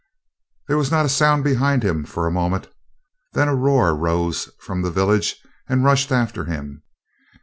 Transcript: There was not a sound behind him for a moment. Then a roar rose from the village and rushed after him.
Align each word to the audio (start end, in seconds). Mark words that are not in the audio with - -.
There 0.67 0.79
was 0.79 0.89
not 0.89 1.05
a 1.05 1.09
sound 1.09 1.43
behind 1.43 1.83
him 1.83 2.05
for 2.05 2.25
a 2.25 2.31
moment. 2.31 2.69
Then 3.33 3.47
a 3.47 3.53
roar 3.53 3.95
rose 3.95 4.49
from 4.59 4.81
the 4.81 4.89
village 4.89 5.35
and 5.69 5.83
rushed 5.83 6.11
after 6.11 6.45
him. 6.45 6.81